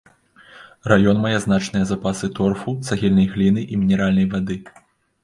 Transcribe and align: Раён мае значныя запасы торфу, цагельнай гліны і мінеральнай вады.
Раён 0.91 1.19
мае 1.25 1.33
значныя 1.43 1.85
запасы 1.91 2.29
торфу, 2.39 2.73
цагельнай 2.89 3.27
гліны 3.35 3.61
і 3.73 3.79
мінеральнай 3.83 4.27
вады. 4.33 4.57